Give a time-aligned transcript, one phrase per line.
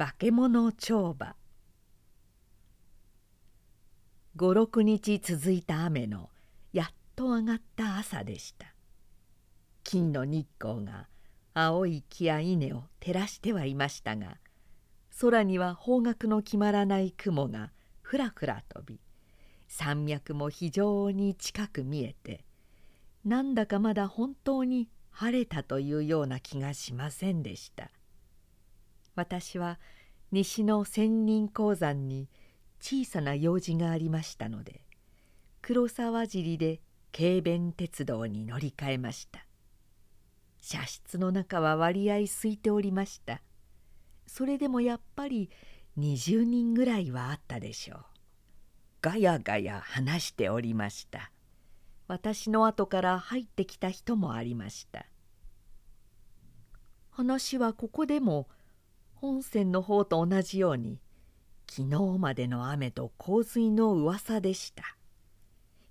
[0.00, 1.36] 化け物帳場。
[4.34, 6.30] 56日続いた雨の
[6.72, 8.74] やっと上がった朝でした。
[9.84, 11.08] 金の日光が
[11.52, 14.38] 青い木や稲を照らしてはいましたが
[15.20, 17.70] 空には方角の決まらない雲が
[18.00, 19.00] ふらふら飛び
[19.68, 22.46] 山脈も非常に近く見えて
[23.26, 27.90] なんだかまだ本当に晴れたというような気がしませんでした。
[29.20, 29.78] 私は
[30.32, 32.30] 西の仙人鉱山に
[32.80, 34.80] 小さな用事がありましたので
[35.60, 36.80] 黒沢尻で
[37.12, 39.44] 軽便鉄道に乗り換えました。
[40.62, 43.42] 車室の中は割合空いておりました。
[44.26, 45.50] それでもやっぱり
[45.98, 47.98] 20人ぐらいはあったでしょう。
[49.02, 51.30] ガヤガヤ話しておりました。
[52.08, 55.04] 私の後から入ってきた人もありました。
[57.10, 58.48] 話はここでも
[59.20, 60.98] 本線の方と同じように
[61.68, 64.96] 昨日までの雨と洪水の噂でした。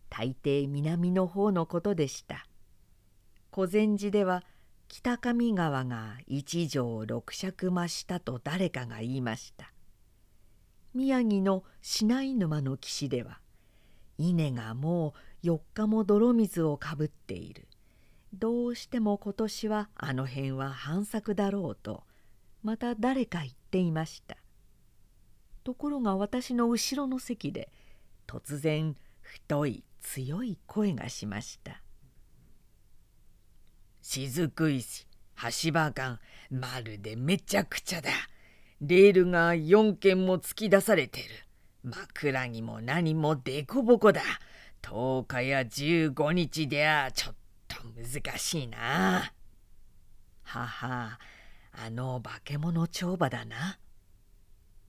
[0.09, 2.47] 大抵南の方のことでした。
[3.51, 4.43] 小禅寺では
[4.87, 9.71] 北上川が一条六尺増したと誰かが言いました。
[10.95, 13.41] 宮城の品井沼の岸では
[14.17, 17.67] 稲がもう4日も泥水をかぶっている。
[18.33, 22.08] どうしても今年はあの辺は繁作だろうと
[22.63, 24.37] また誰か言っていました。
[25.63, 27.69] ところが私の後ろの席で
[28.27, 31.81] 突然太い強い声がしました
[34.01, 35.07] 「雫石
[35.63, 38.09] 橋場間まるでめちゃくちゃだ。
[38.81, 41.27] レールが4軒も突き出されてる。
[41.83, 44.21] 枕木も何もでこぼこだ。
[44.81, 47.35] 10日や15日ではちょっ
[47.67, 49.31] と難しいな」
[50.43, 51.19] はは。
[51.21, 51.38] あ
[51.81, 53.79] あの化け物帳場だな。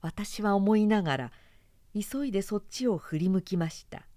[0.01, 1.31] 私は思いながら
[1.93, 4.07] 急いでそっちを振り向きました。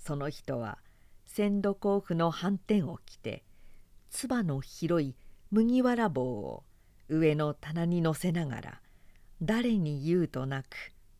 [0.00, 0.78] その人は
[1.26, 3.42] 千度甲府の斑点を着て
[4.10, 5.16] 唾の広い
[5.50, 6.64] 麦わら棒を
[7.08, 8.80] 上の棚に乗せながら
[9.42, 10.66] 誰に言うとなく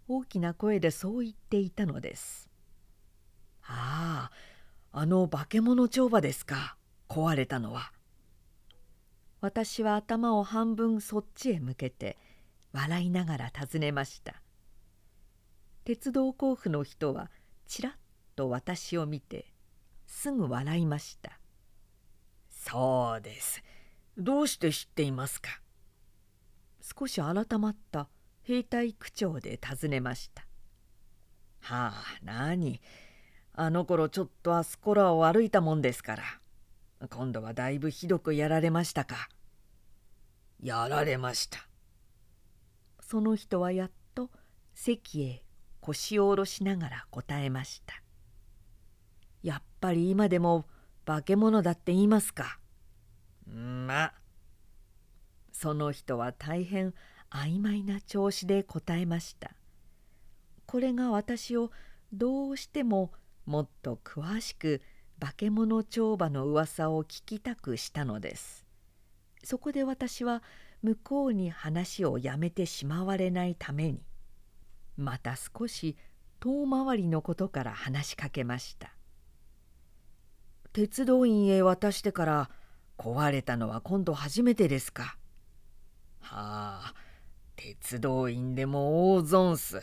[0.07, 2.49] 大きな声でそう言っていたのです
[3.67, 4.31] 「あ
[4.93, 6.77] ああの化け物帳場ですか。
[7.09, 7.93] 壊れたのは」
[9.41, 12.19] 私は頭を半分そっちへ向けて
[12.73, 14.43] 笑いながら尋ねました。
[15.85, 17.31] 鉄道甲府の人は
[17.67, 17.93] ちらっ
[18.37, 19.53] と私を見て
[20.07, 21.39] すぐ笑いました
[22.51, 23.63] 「そうです。
[24.19, 25.63] どうして知っていますか?」
[26.83, 28.09] 少し改まった
[28.43, 30.47] 兵隊区長で尋ねました
[31.61, 32.81] 「はあ何
[33.55, 36.38] あの頃ちょっとあそこらを歩いたもんですから。
[37.09, 39.29] 今度はだいぶひどくやられましたか?」
[40.61, 41.69] やられました。
[43.01, 44.31] その人はやっと
[44.75, 45.45] 席へ
[45.81, 48.03] 腰を下ろしながら答えました。
[49.43, 50.67] やっぱり今でも
[51.07, 52.59] 化け物だって言いますか？
[53.47, 54.13] ま
[55.53, 56.93] その人は大変
[57.31, 59.53] 曖昧な調子で答えました。
[60.67, 61.71] これが私を
[62.13, 63.13] どうしても
[63.47, 64.83] もっと詳しく
[65.21, 68.65] 化け物帳場の噂を聞きたくしたのです。
[69.43, 70.43] そこで私は
[70.83, 74.01] 向こうに話をやめてしまわれないために
[74.97, 75.97] また少し
[76.41, 78.93] 遠回りのことから話しかけました。
[80.73, 82.51] 鉄道院へ渡してから
[82.97, 85.17] 壊れたのは今度初めてですか。
[86.21, 86.95] はあ
[87.57, 89.81] 鉄道院でも大損す。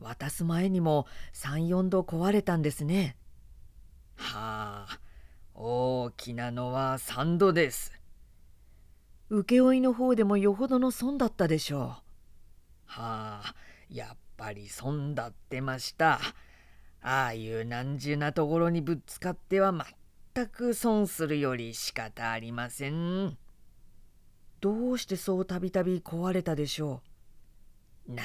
[0.00, 3.16] 渡す前にも34度壊れたんですね。
[4.20, 4.98] はあ
[5.54, 7.92] 大きなのは3度です
[9.30, 11.82] 請負の方でもよほどの損だったでしょう。
[11.82, 13.54] はあ
[13.88, 16.20] やっぱり損だってました。
[17.00, 19.72] ああいう難重なところにぶつかっては
[20.34, 23.38] 全く損するより仕方ありません。
[24.60, 27.00] どうしてそうたびたび壊れたでしょ
[28.08, 28.12] う。
[28.12, 28.24] な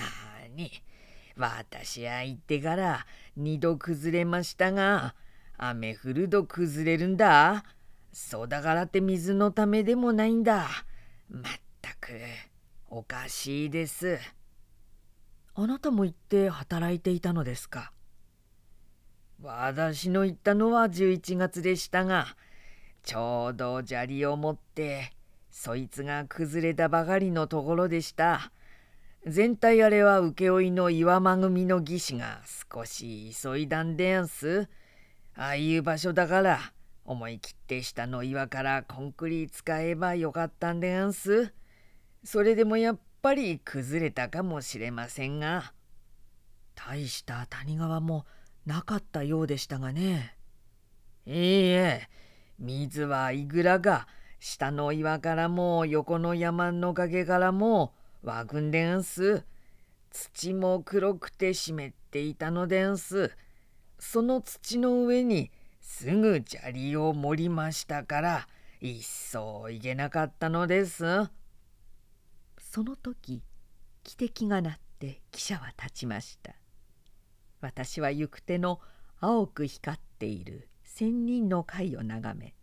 [0.55, 0.71] に
[1.37, 3.05] 私は行ってから
[3.37, 5.13] 二度崩れましたが
[5.57, 7.63] 雨降ると崩れるんだ。
[8.11, 10.67] そうだからって水のためでもないんだ。
[11.29, 11.43] まっ
[11.81, 12.11] たく
[12.89, 14.17] おかしいです。
[15.53, 17.91] あなたも行って働いていたのですか？
[19.41, 22.27] 私の行ったのは11月でしたが
[23.03, 25.11] ちょうど砂利を持って
[25.51, 28.51] そいつが崩れたばかりのところでした。
[29.27, 32.41] 全体あれは請負の岩間組の技師が
[32.71, 34.69] 少し急いだんでやんす。
[35.37, 36.59] ああいう場所だから
[37.03, 41.53] 思い切って下の岩からコンクリ使えばよかったんでやんす。
[42.23, 45.73] それでもやっぱり崩れたかもしれませんが
[46.73, 48.25] 大した谷川も
[48.65, 50.35] なかったようでしたがね。
[51.25, 52.09] いいえ
[52.57, 54.07] 水はいぐらが
[54.39, 57.93] 下の岩からも横の山の陰からも
[58.23, 59.43] 湧くんでんす。
[60.11, 63.31] 土も黒くて湿っていたのでんす。
[63.99, 65.51] その土の上に
[65.81, 68.47] すぐ砂利を盛りましたから
[68.81, 71.05] 一層いけなかったのです。
[72.59, 73.41] その時
[74.03, 76.55] 汽笛が鳴って汽車は立ちました。
[77.61, 78.79] 私は行く手の
[79.19, 82.53] 青く光っている仙人の貝を眺め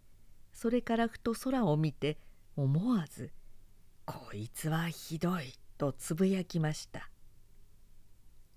[0.53, 2.19] それからふと空を見て
[2.57, 3.33] 思わず
[4.07, 7.11] 「こいつはひどい」とつぶやきました。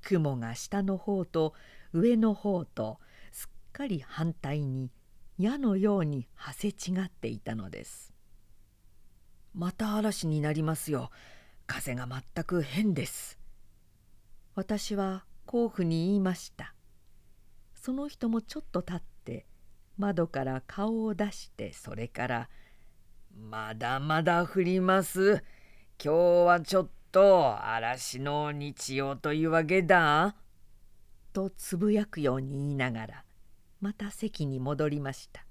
[0.02, 1.56] 雲が下の方と
[1.94, 3.00] 上の方と
[3.32, 4.92] すっかり反対に
[5.38, 6.72] 矢のようにはせ違
[7.06, 8.14] っていたのです。
[9.54, 11.10] また嵐になりますよ。
[11.68, 13.40] 風が全く変です。
[14.56, 16.74] 私は甲府に言いました。
[17.74, 19.46] その人もちょっと立って
[19.98, 22.50] 窓から顔を出してそれから
[23.36, 25.44] 「まだまだ降ります。
[26.04, 26.14] 今日
[26.46, 30.36] はちょっと嵐の日曜というわけだ」
[31.36, 33.26] とつぶやくように言いながら
[33.82, 35.46] また席に戻りました。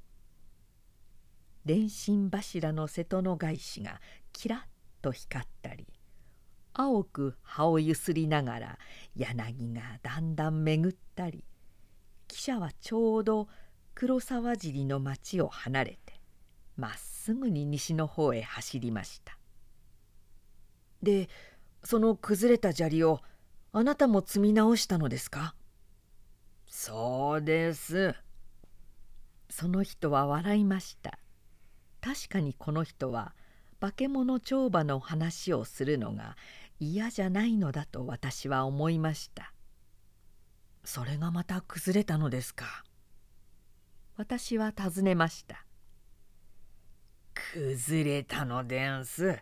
[1.67, 4.01] 電信柱の瀬戸の返しが
[4.33, 5.87] キラッと光ったり
[6.73, 8.79] 青く葉をゆすりながら
[9.15, 11.45] 柳がだんだん巡ったり
[12.29, 13.49] 汽車はちょうど
[13.95, 16.19] 黒沢尻の町を離れて
[16.79, 19.39] まっすぐに西の方へ走りました。
[21.03, 21.29] で
[21.83, 23.21] その崩れた砂利を
[23.73, 25.55] あなたも積み直したのですか？
[26.77, 28.17] そうです。
[29.49, 31.21] その人は笑いました。
[32.01, 33.33] 確かにこの人は
[33.81, 36.37] 化け物帳場の話をするのが
[36.81, 39.53] 嫌じゃないのだと私は思いました。
[40.83, 42.85] それがまた崩れたのですか？
[44.17, 45.65] 私は尋ねました。
[47.53, 49.39] 崩れたのでんす。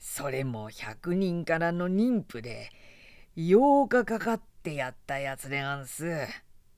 [0.00, 2.68] それも100人からの妊婦で
[3.36, 6.26] 8日かかってやったやつでんす。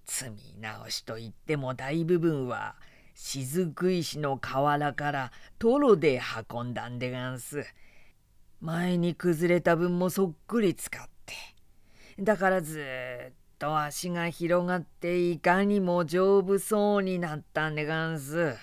[0.06, 2.76] 積み直しといっても大部分は
[3.14, 6.20] 雫石の河原からトロで
[6.50, 7.64] 運んだんでがんす。
[8.60, 11.34] 前に崩れた分もそっくり使って。
[12.18, 12.80] だからず
[13.30, 18.54] っと足が広がっていかにも丈夫そうになったんでがんす。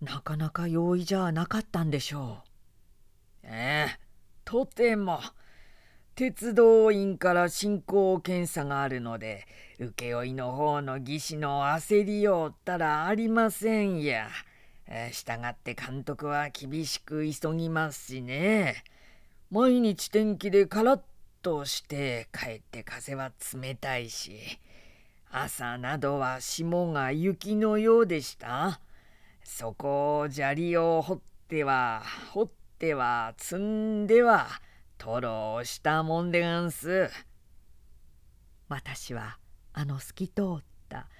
[0.00, 2.48] なかなか容易じゃなかったんでしょう。
[3.44, 4.00] ええ、
[4.44, 5.20] とても。
[6.16, 9.48] 鉄道員から進行検査があるので
[9.80, 14.28] 請負の方の技師の焦りようったらありませんや。
[15.10, 18.84] したがって監督は厳しく急ぎますしね。
[19.50, 21.00] 毎日天気でカラッ
[21.42, 24.38] としてかえって風は冷たいし
[25.32, 28.80] 朝などは霜が雪のようでした。
[29.42, 34.46] そこを砂利を掘っては掘っては積んでは
[35.04, 37.10] 吐露したもんでがんす。
[38.70, 39.36] 私は
[39.74, 41.10] あの透き通った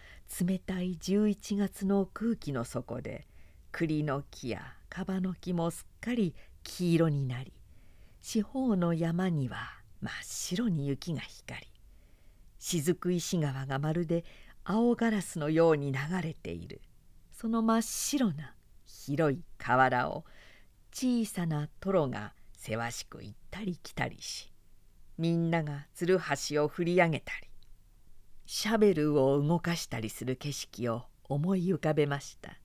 [0.41, 3.27] 冷たい11月の空気の底で
[3.73, 7.53] 栗の木やカバの木もすっかり黄色になり
[8.23, 9.59] 四方の山には
[10.01, 11.67] 真っ白に雪が光り
[12.59, 14.25] 雫石川がまるで
[14.65, 16.81] 青ガラスのように流れている
[17.33, 18.55] その真っ白な
[18.87, 20.25] 広い河原を
[20.91, 24.53] 小さなトロがせわしく行ったり来たりし
[25.17, 27.49] みんながつるはしを振り上げたり
[28.47, 32.59] シャベルを動かしたりする景色を思い浮かべました。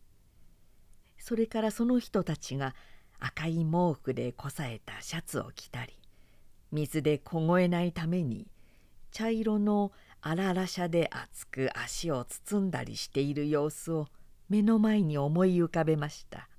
[1.18, 2.76] それからその人たちが
[3.20, 5.94] 赤い毛布でこさえたシャツを着たり
[6.72, 8.48] 水で凍えないために
[9.12, 9.92] 茶色の
[10.22, 14.08] 荒々車で厚く足を包んだりしている様子を
[14.50, 16.50] 目の前に思い浮かべました。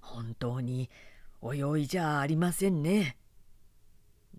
[0.00, 0.90] 本当に
[1.42, 3.16] 泳いじゃありませんね。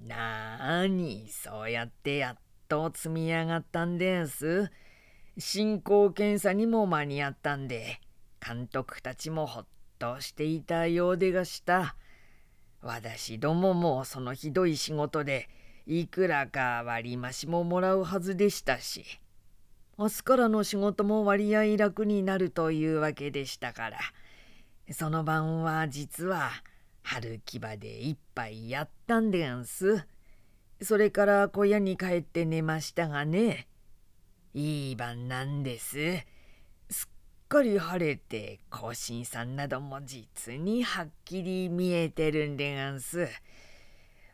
[0.05, 4.71] なーにそうやってやっと積み上がったんです。
[5.37, 7.99] 進行検査にも間に合ったんで
[8.45, 9.65] 監督たちもほっ
[9.97, 11.95] としていたようでがした。
[12.81, 15.49] 私どももそのひどい仕事で
[15.85, 19.03] いくらか割増ももらうはずでしたし
[19.97, 23.99] 明日からの仕事も割合楽になるというわけでしたから
[24.91, 26.49] その晩は実は
[27.03, 30.05] 春木場で一杯やったんでんす。
[30.81, 33.67] それから小屋に帰って寝ましたがね
[34.53, 36.17] いい晩なんです。
[36.89, 43.27] すっかり晴れて更新さんなども実にはっきり見えてるんでがんす。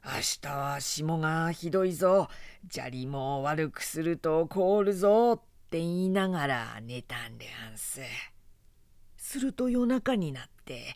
[0.06, 2.30] 明日は霜がひどいぞ
[2.72, 8.00] 砂利も悪くすると凍るぞって言いながら寝たんであんす。
[9.18, 10.96] すると夜中になって、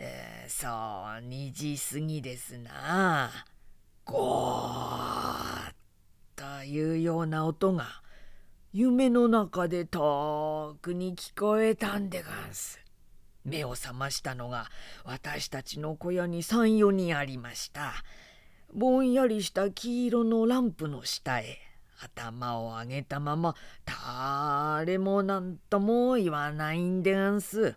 [0.00, 0.70] えー、そう
[1.28, 3.30] 2時過ぎですな
[4.04, 8.00] ゴーッというような音が
[8.72, 12.78] 夢の中で遠くに聞こえたんでがんす。
[13.44, 14.70] 目を覚ましたのが
[15.02, 17.94] 私たちの小屋に34人ありました。
[18.72, 21.58] ぼんやりした黄色のランプの下へ
[21.98, 27.74] 頭を上げたまま誰も何とも言わないんでがんす。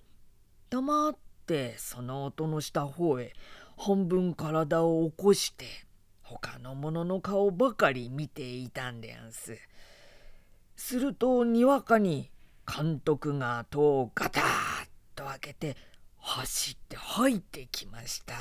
[0.69, 1.15] 黙っ
[1.51, 3.33] てその音のした方へ
[3.77, 5.65] 半分体を起こして
[6.21, 9.57] 他の者の顔ばかり見ていたんでやんす。
[10.77, 12.31] するとにわかに
[12.65, 14.43] 監督が戸をガタッ
[15.13, 15.75] と開けて
[16.19, 18.35] 走って入ってきました。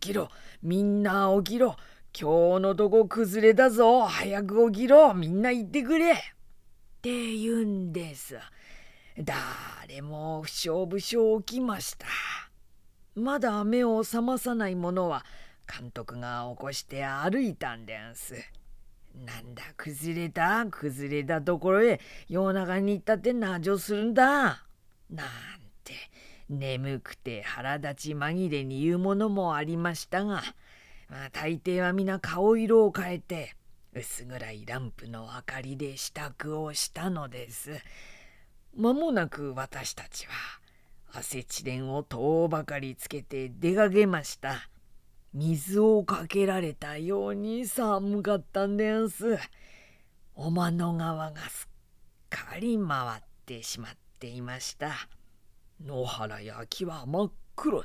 [0.00, 0.30] 起きろ
[0.60, 1.76] みんな起きろ
[2.20, 6.16] 今日のとこ崩れだぞ早く起きろみんな行ってくれっ
[7.00, 8.36] て言うんです。
[9.20, 12.06] 誰も不祥不祥起きました。
[13.16, 15.24] まだ目を覚まさない者は
[15.66, 18.36] 監督が起こして歩いたんでんす。
[19.14, 20.64] なんだ崩れた？
[20.70, 24.64] 崩れたところへ夜中に行ったって何をするんだ？
[25.10, 25.26] なん
[25.82, 25.94] て
[26.48, 30.42] 眠くて腹立ち紛れに言うものもありましたが、
[31.08, 33.56] まあ、大抵は皆顔色を変えて
[33.92, 37.72] 薄暗いランプの明かりで支度をしたのです。
[38.78, 40.32] 間もなく私たちは
[41.12, 44.70] アセチレンを遠ばかりつけて出かけました。
[45.34, 49.36] 水をかけられたように寒かったんです。
[50.36, 51.70] 天の川がすっ
[52.30, 54.92] かり回ってしまっていました。
[55.84, 57.82] 野原や木は真っ黒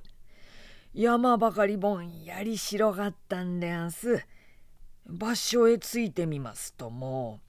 [0.93, 4.23] 山ばかりぼんやり白かったんです。
[5.07, 7.41] 場所へ着いてみますとも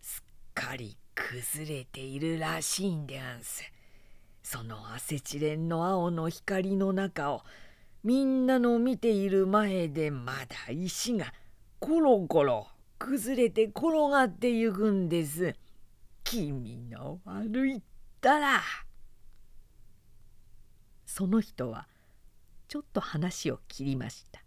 [0.00, 0.22] うすっ
[0.54, 3.62] かり崩れているらしいんでんす。
[4.42, 7.42] そのアセチレンの青の光の中を
[8.02, 11.32] みんなの見ている前でまだ石が
[11.78, 12.66] コロコロ
[12.98, 15.54] 崩れて転がってゆくんです。
[16.24, 17.82] 君の悪いっ
[18.20, 18.60] たら。
[21.06, 21.86] その人は
[22.68, 24.42] ちょっと話を切りました。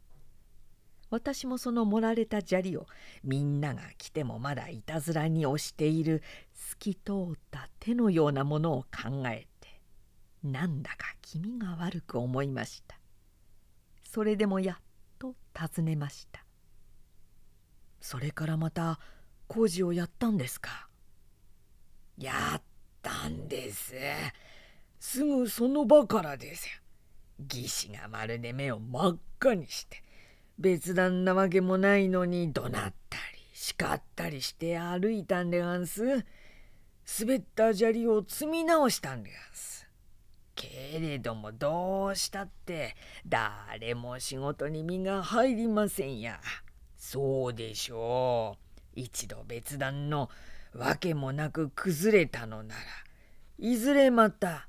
[1.11, 2.87] 私もその盛られた砂利を
[3.23, 6.23] みんなが来てもまだいたずらに押している
[6.69, 9.81] 透き通った手のようなものを考えて
[10.43, 12.97] なんだか気味が悪く思いました。
[14.03, 14.77] それでもやっ
[15.19, 16.43] と尋ねました。
[17.99, 18.99] それからまた
[19.47, 20.87] 工事をやったんですか？
[22.17, 22.61] やっ
[23.01, 23.93] たんです。
[24.99, 26.67] すぐその場からです。
[26.67, 26.73] よ
[27.49, 30.01] 義士がまるで目を真っ赤にして
[30.57, 36.25] 別段なわけもないのに怒鳴ったり叱ったりして歩いたんでがんす。
[37.19, 39.87] 滑った砂利を積み直したんです
[40.55, 42.95] けれどもどうしたって
[43.27, 46.39] 誰も仕事に身が入りませんや。
[46.97, 48.99] そうでしょう。
[48.99, 50.29] 一度別段の
[50.73, 52.81] わけもなく崩れたのなら
[53.57, 54.67] いずれまた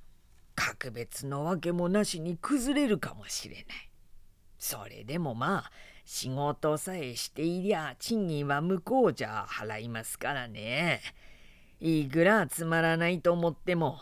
[0.54, 3.64] 格別のわけもなしに崩れるかもしれない。
[4.58, 5.70] それでもまあ
[6.04, 11.00] 仕事さえしていりゃ賃金は向こうじゃ払いますからね。
[11.80, 13.98] いくらつまらないと思っても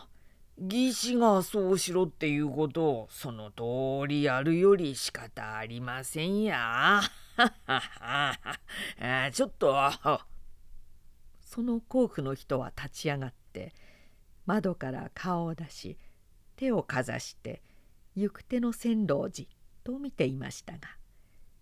[0.59, 7.00] 義士がそうしろっていうことをその通りやるより仕方ありませんや。
[9.33, 9.75] ちょっと。
[11.40, 13.73] その甲府の人は立ち上がって
[14.47, 15.97] 窓から顔を出し
[16.57, 17.62] 手をかざして
[18.16, 19.47] 行く手の線路をじっ
[19.85, 20.81] と見ていましたが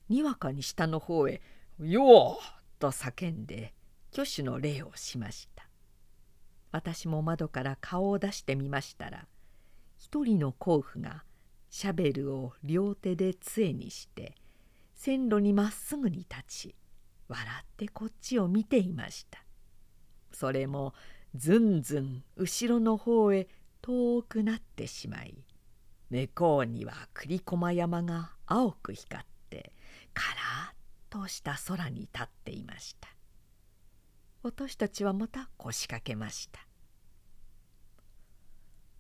[0.09, 1.43] にわかに下の方へ
[1.79, 2.43] 「よう!」
[2.79, 3.75] と叫んで
[4.13, 5.62] 挙手の礼をしました。
[6.73, 9.27] 私も窓から顔を出してみましたら
[9.99, 11.25] 一人の甲府が
[11.71, 14.35] シャベルを両手で杖にして
[14.95, 16.75] 線路にまっすぐに立ち
[17.29, 19.43] 笑ってこっちを見ていました。
[20.33, 20.93] それも
[21.35, 23.49] ずんずん後ろの方へ
[23.81, 25.35] 遠くなってしまい
[26.11, 29.73] 向こうには栗駒山が青く光って
[30.13, 33.12] カラッとした空に立っていました。
[34.43, 36.67] 私たちはまた腰掛けました。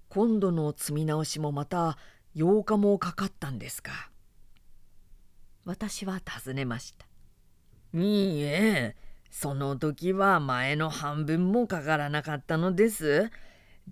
[0.09, 1.99] 今度の積み直しもまた
[2.37, 4.11] 8日もかかったんですか。
[5.65, 7.07] 私は尋ねました。
[7.95, 8.95] いいえ
[9.31, 13.31] その時は前の半分もかからなかったのです。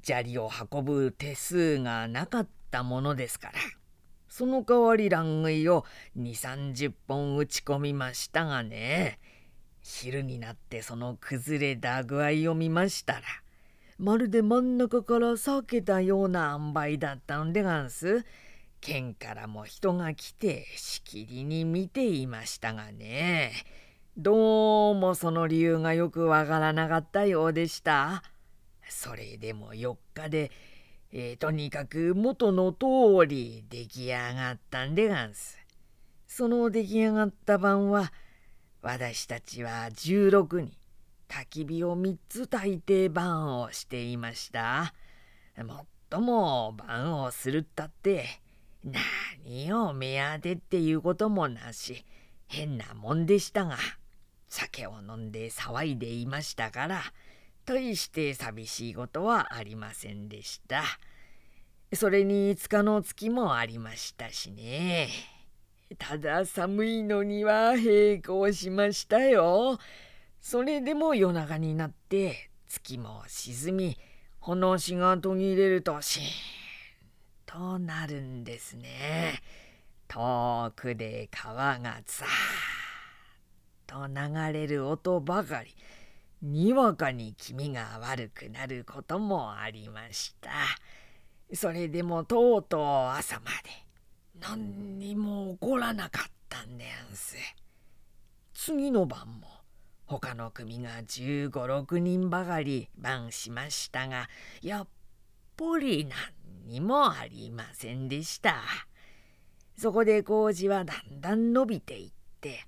[0.05, 3.55] 砂利を運ぶ手数がなかったものですから。
[4.29, 5.85] その代わり乱食いを
[6.17, 9.19] 2 3 0本打ち込みましたがね。
[9.83, 13.23] 昼になってその崩れた具合を見ましたら
[13.99, 18.25] まるで真ん中から裂けたような塩梅だったんでがんす。
[18.81, 23.53] 県からも人が来てしきりに見ていましたがね
[24.17, 28.23] どうもその理由がよくわからなかったようでした。
[28.89, 30.51] それでも4日で、
[31.13, 35.59] えー、とにかく元の通り出来上がったんでがんす。
[36.27, 38.13] その出来上がった晩は
[38.83, 40.73] 私たちは16人
[41.29, 44.95] 焚き火を3つ炊いて晩をしていました。
[45.65, 48.25] もっとも晩をするったって
[48.83, 52.05] 何を目当てっていうこともなし
[52.49, 53.77] 変なもんでしたが
[54.49, 57.03] 酒を飲んで騒いでいましたから
[57.67, 60.83] 大して寂しいことはありませんでした。
[61.93, 65.09] それに5日の月もありましたしね。
[65.99, 69.79] ただ寒いのには並行しましたよ。
[70.41, 73.99] それでも夜中になって月も沈み、
[74.39, 76.27] 炎しが途切れるとシーン
[77.45, 79.43] となるんですね。
[80.09, 82.29] 遠くで川がザー
[84.09, 85.75] ッと流れる音ばかり。
[86.43, 90.51] にわかに気味が悪くなることもありました。
[91.53, 93.90] それでもとうとう朝まで
[94.41, 97.37] 何にも起こらなかったんでんす。
[98.55, 99.49] 次の晩も
[100.07, 104.29] 他の組が15、6人ばかり晩しましたが、
[104.63, 104.89] やっ
[105.57, 108.57] ぱり何にもありませんでした。
[109.77, 112.67] そこで工事はだんだん伸びていって、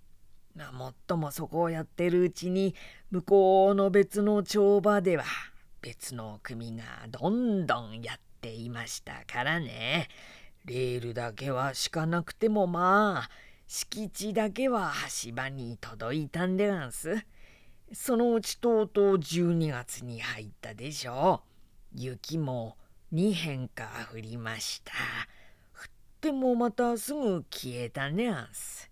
[0.55, 2.75] まあ、もっともそこをやってるうちに
[3.11, 5.25] 向こうの別の帳場では
[5.81, 10.09] 別の組がどんどんやっていましたからね
[10.65, 13.31] レールだけは敷かなくてもまあ
[13.67, 14.93] 敷地だけは
[15.25, 17.25] 橋場に届いたんでがんす。
[17.93, 21.43] そのうちとうとう12月に入ったでしょ
[21.95, 21.99] う。
[22.01, 22.77] 雪も
[23.13, 24.93] 2変か降りました。
[24.93, 28.91] 降ってもまたすぐ消えたねあんす。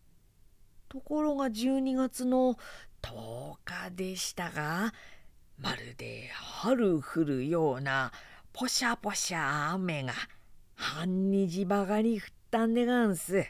[0.88, 2.56] ところが12月の
[3.02, 4.92] 10日でしたが
[5.56, 8.12] まるで春降るような
[8.52, 10.12] ポシャポシャ雨が
[10.80, 13.44] 半日ばかり降ったんでがんす。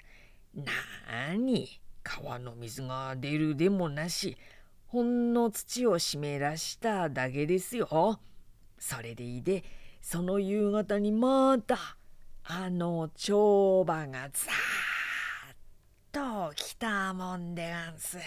[0.53, 4.37] なに川の水が出るでもなし
[4.89, 8.19] ほんの土を湿らしただけですよ。
[8.79, 9.63] それでいで
[10.03, 11.79] その夕方にまた
[12.43, 18.19] あの帳場がザーと来たもんでがんす。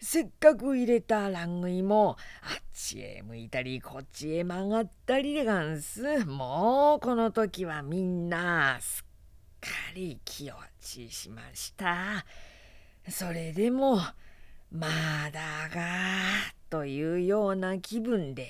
[0.00, 6.24] せっかく入れた乱食いもあっちへ向いたりこっちへ曲がったりでがんす。
[6.24, 12.24] もうこの時はみんなすっかり気落ちしました。
[13.08, 13.96] それでも
[14.70, 14.86] ま
[15.32, 15.82] だが
[16.70, 18.48] というような気分で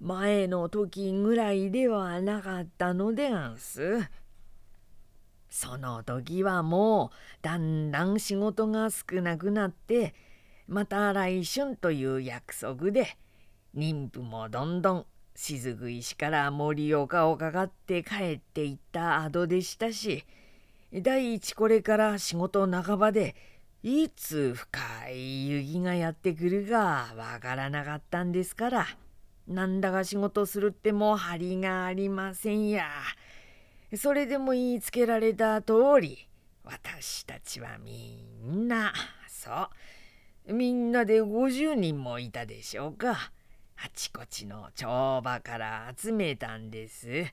[0.00, 4.00] 前の時ぐらいではなかったのでがんす。
[5.50, 10.14] その時はもうだんだん仕事が少なくなって
[10.72, 13.18] また来春という約束で
[13.76, 20.24] 妊婦もどんどん雫石から盛岡をかかって帰っていった後でしたし
[20.90, 23.36] 第一これから仕事半ばで
[23.82, 28.86] いつ深い雪がやってくるかわからなかったんですから
[29.46, 32.86] なんだか仕事するっても張りがありませんや。
[33.94, 36.26] それでも言いつけられた通り
[36.64, 38.94] 私たちはみんな
[39.28, 39.68] そう
[40.46, 47.24] みんなで50人もいたでしょうかあちこちの帳場から集めたんです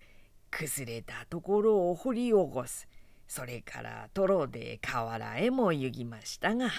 [0.52, 2.88] 崩れたところを掘り起こす
[3.28, 6.70] それからトロで河原へも行きましたが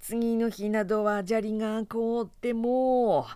[0.00, 3.26] 次の日などは砂利が凍っても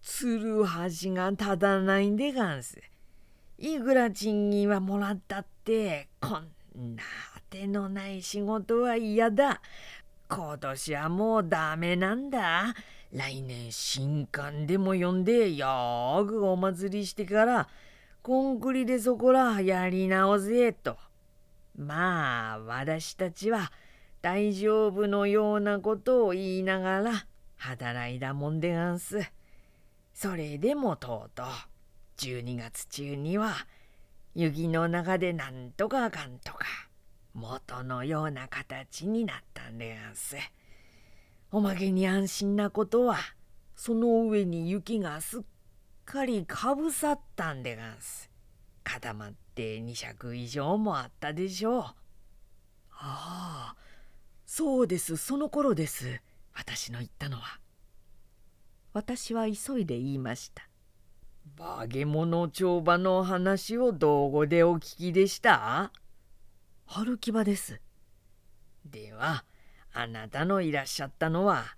[0.00, 2.80] つるはしが立たないんでがんす。
[3.58, 7.02] いくら賃金はもらったってこんな
[7.50, 9.60] 当てのない仕事は嫌だ。
[10.30, 12.74] 今年はもうダメなんだ。
[13.12, 17.68] 来年新刊でも読んでよーくお祭りしてから
[18.22, 20.98] コンクリでそこらやり直せと。
[21.78, 23.72] まあ私たちは
[24.20, 29.20] 大丈夫のようなことを言いながら働いたもんでがんす。
[30.12, 31.46] それでもとうとう
[32.18, 33.54] 12月中には
[34.34, 36.87] 雪の中でなんとかあかんとか
[37.38, 40.36] 元のような形になったんでやんす。
[41.50, 43.16] おまけに安心なことは
[43.76, 45.42] その上に雪がすっ
[46.04, 48.28] かりかぶさったんでがんす。
[48.82, 51.82] 固まって2尺以上もあったでしょう。
[51.82, 51.94] あ
[53.00, 53.76] あ
[54.44, 56.20] そうですその頃です
[56.52, 57.60] 私の言ったのは
[58.92, 60.68] 私は急いで言いました
[61.56, 65.92] 化け物帳場の話をどこでお聞きでした？
[66.90, 67.82] 春木場です。
[68.86, 69.44] では
[69.92, 71.76] あなたのいらっしゃったのは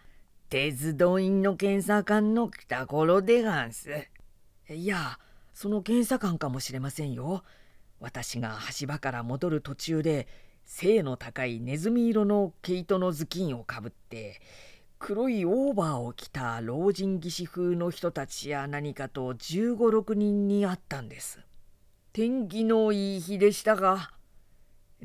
[0.49, 3.91] 鉄道員の検査官の来た頃でがんす。
[4.69, 5.19] いや
[5.53, 7.43] その検査官かもしれませんよ。
[7.99, 10.29] 私が橋場から戻る途中で
[10.65, 14.41] 背の高いネズミ色の毛糸の頭巾をかぶって
[15.01, 21.41] 黒いオーバーを着た老人技師風の人たちや何かと15、6人に会ったんです。
[22.13, 24.13] 天気のいい日でしたが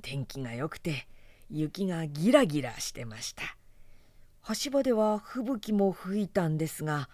[0.02, 1.08] 天気が良くて
[1.50, 3.44] 雪がギラギラしてました。
[4.48, 7.10] 橋場では吹雪も吹いたんですが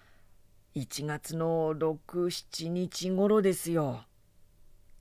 [0.76, 4.06] 1月の67日頃ですよ。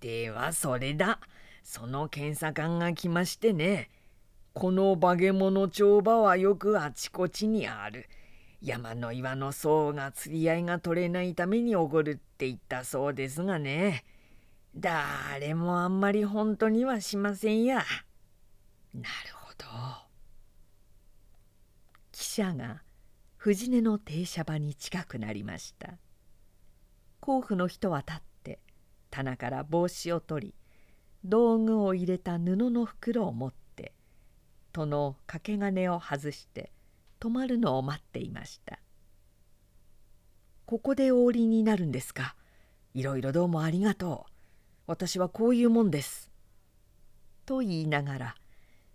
[0.00, 1.20] ではそれだ
[1.62, 3.90] その検査官が来ましてね
[4.52, 8.08] この化け物帳場はよくあちこちにある
[8.62, 14.04] 山の岩の層が釣り合いが取れないためにおごるって言ったそうですがね
[14.74, 17.84] 誰もあんまり本当にはしませんや。
[18.94, 19.66] なるほど。
[22.12, 22.82] 汽車が
[23.36, 25.98] 藤根の停車場に近くなりました。
[27.20, 28.60] 甲府の人は立って
[29.10, 30.54] 棚から帽子を取り
[31.24, 33.92] 道具を入れた布の袋を持って
[34.72, 36.72] 戸の掛け金を外して
[37.18, 38.78] 止まるのを待っていました
[40.64, 42.36] 「ここでお降りになるんですか？
[42.94, 44.32] いろいろどうもありがとう
[44.90, 46.32] 私はこういうもんです」
[47.46, 48.36] と言いながら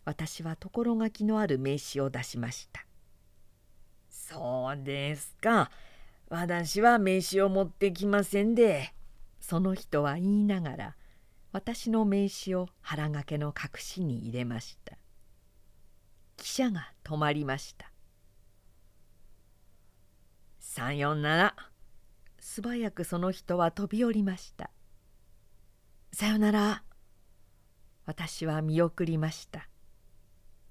[0.03, 2.85] 私は所書きのある名刺を出しました
[4.11, 5.71] 「そうですか。
[6.27, 8.93] 私は名刺を持ってきませんで」
[9.39, 10.95] その人は言いながら
[11.53, 14.97] 私の名刺を腹掛けの隠しに入れました。
[16.35, 17.89] 汽車が止まりました。
[20.59, 21.55] さよなら。
[22.37, 24.69] 素早くその人は飛び降りました。
[26.15, 26.81] さよなら。
[28.05, 29.67] 私は見送りました。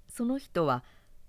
[0.08, 0.84] その人は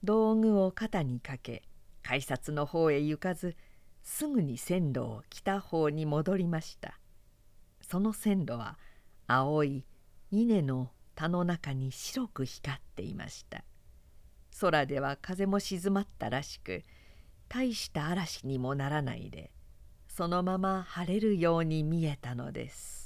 [0.06, 1.64] 道具を肩にかけ
[2.02, 3.58] 改札の方へ行かず
[4.04, 6.98] すぐに線路を北方に戻りました。
[7.82, 8.78] その線路は
[9.28, 9.84] 青い
[10.32, 13.66] 稲の田の中に白く光っていました。
[14.62, 16.86] 空では風も静まったらしく
[17.50, 19.52] 大した嵐にもならないで
[20.08, 23.05] そのまま晴れるように見えたのです。